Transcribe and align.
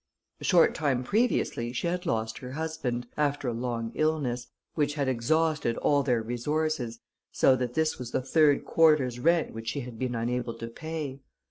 A 0.39 0.43
short 0.43 0.73
time 0.73 1.03
previously, 1.03 1.71
she 1.73 1.85
had 1.85 2.07
lost 2.07 2.39
her 2.39 2.53
husband, 2.53 3.05
after 3.17 3.47
a 3.47 3.53
long 3.53 3.91
illness, 3.93 4.47
which 4.73 4.95
had 4.95 5.07
exhausted 5.07 5.77
all 5.77 6.01
their 6.01 6.23
resources, 6.23 7.01
so 7.31 7.55
that 7.57 7.75
this 7.75 7.99
was 7.99 8.09
the 8.09 8.23
third 8.23 8.65
quarter's 8.65 9.19
rent 9.19 9.53
which 9.53 9.67
she 9.69 9.81
had 9.81 9.99
been 9.99 10.15
unable 10.15 10.55
to 10.55 10.69
pay. 10.69 11.19